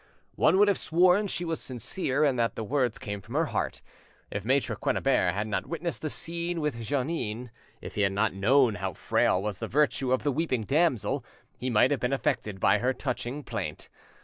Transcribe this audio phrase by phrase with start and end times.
[0.33, 3.83] One would have sworn she was sincere and that the words came from her heart.
[4.31, 8.73] If Maitre Quennebert had not witnessed the scene with Jeannin, if he had not known
[8.81, 11.23] how frail was the virtue of the weeping damsel,
[11.55, 13.89] he might have been affected by her touching plaint.